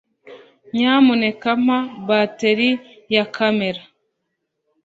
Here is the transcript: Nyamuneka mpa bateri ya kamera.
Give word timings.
Nyamuneka 0.75 1.49
mpa 1.63 1.79
bateri 2.07 2.69
ya 3.15 3.23
kamera. 3.35 3.81